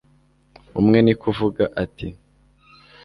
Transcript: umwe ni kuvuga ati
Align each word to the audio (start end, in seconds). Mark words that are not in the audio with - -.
umwe 0.79 0.97
ni 1.05 1.13
kuvuga 1.21 1.63
ati 1.83 2.07